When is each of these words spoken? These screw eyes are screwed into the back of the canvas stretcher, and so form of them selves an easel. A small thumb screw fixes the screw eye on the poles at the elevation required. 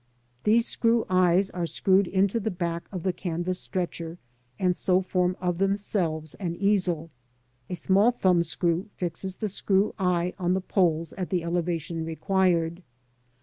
These 0.45 0.65
screw 0.65 1.05
eyes 1.11 1.51
are 1.51 1.67
screwed 1.67 2.07
into 2.07 2.39
the 2.39 2.49
back 2.49 2.85
of 2.91 3.03
the 3.03 3.13
canvas 3.13 3.59
stretcher, 3.59 4.17
and 4.57 4.75
so 4.75 4.99
form 5.03 5.37
of 5.39 5.59
them 5.59 5.77
selves 5.77 6.33
an 6.39 6.55
easel. 6.55 7.11
A 7.69 7.75
small 7.75 8.09
thumb 8.09 8.41
screw 8.41 8.89
fixes 8.95 9.35
the 9.35 9.47
screw 9.47 9.93
eye 9.99 10.33
on 10.39 10.55
the 10.55 10.59
poles 10.61 11.13
at 11.13 11.29
the 11.29 11.43
elevation 11.43 12.03
required. 12.03 12.81